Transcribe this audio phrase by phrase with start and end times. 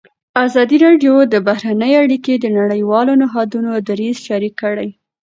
[0.45, 4.89] ازادي راډیو د بهرنۍ اړیکې د نړیوالو نهادونو دریځ شریک کړی.